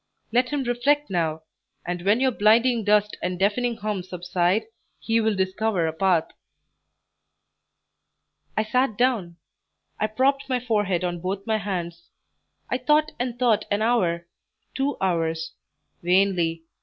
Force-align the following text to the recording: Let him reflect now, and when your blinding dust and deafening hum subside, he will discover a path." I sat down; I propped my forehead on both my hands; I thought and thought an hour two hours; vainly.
Let 0.31 0.49
him 0.49 0.63
reflect 0.63 1.11
now, 1.11 1.43
and 1.85 2.01
when 2.01 2.19
your 2.19 2.31
blinding 2.31 2.83
dust 2.83 3.15
and 3.21 3.37
deafening 3.37 3.77
hum 3.77 4.01
subside, 4.01 4.63
he 4.99 5.21
will 5.21 5.35
discover 5.35 5.85
a 5.85 5.93
path." 5.93 6.27
I 8.57 8.63
sat 8.63 8.97
down; 8.97 9.37
I 9.99 10.07
propped 10.07 10.49
my 10.49 10.59
forehead 10.59 11.03
on 11.03 11.21
both 11.21 11.45
my 11.45 11.59
hands; 11.59 12.09
I 12.67 12.79
thought 12.79 13.11
and 13.19 13.37
thought 13.37 13.65
an 13.69 13.83
hour 13.83 14.25
two 14.73 14.97
hours; 14.99 15.53
vainly. 16.01 16.63